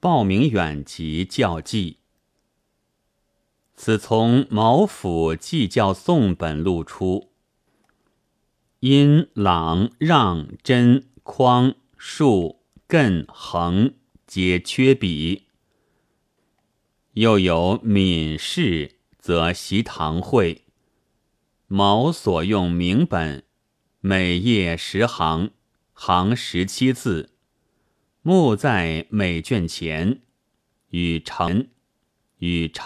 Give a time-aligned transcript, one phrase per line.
[0.00, 1.98] 报名远籍教记。
[3.74, 7.30] 此从毛府祭教宋本录出，
[8.80, 13.94] 因朗、让、真、匡、竖、艮、横
[14.26, 15.46] 皆缺笔。
[17.12, 20.64] 又有闽氏，则习堂会。
[21.66, 23.44] 毛所用名本，
[24.00, 25.50] 每页十行，
[25.92, 27.30] 行十七字，
[28.22, 30.20] 目在每卷前，
[30.90, 31.68] 与成
[32.38, 32.84] 与成。